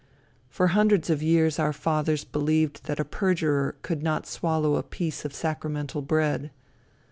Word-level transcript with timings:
For 0.49 0.69
hundreds 0.69 1.11
of 1.11 1.21
years 1.21 1.59
our 1.59 1.71
fathers 1.71 2.23
believed 2.23 2.85
that 2.85 2.99
a 2.99 3.05
perjurer 3.05 3.75
could 3.83 4.01
not 4.01 4.25
swallow 4.25 4.77
a 4.77 4.81
piece 4.81 5.25
of 5.25 5.31
sacramental 5.35 6.01
bread. 6.01 6.49